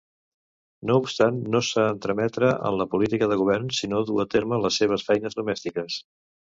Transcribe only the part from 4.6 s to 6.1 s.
les seves feines domèstiques.